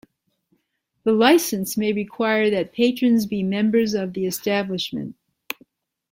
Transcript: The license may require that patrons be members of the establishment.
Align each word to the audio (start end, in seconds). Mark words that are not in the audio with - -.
The 1.03 1.11
license 1.11 1.77
may 1.77 1.93
require 1.93 2.49
that 2.49 2.73
patrons 2.73 3.27
be 3.27 3.43
members 3.43 3.93
of 3.93 4.13
the 4.13 4.25
establishment. 4.25 5.15